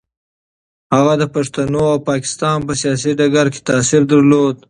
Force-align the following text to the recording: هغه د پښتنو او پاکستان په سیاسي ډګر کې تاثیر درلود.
هغه 0.95 1.13
د 1.21 1.23
پښتنو 1.35 1.81
او 1.93 1.99
پاکستان 2.09 2.57
په 2.67 2.73
سیاسي 2.81 3.11
ډګر 3.19 3.47
کې 3.53 3.61
تاثیر 3.69 4.01
درلود. 4.11 4.55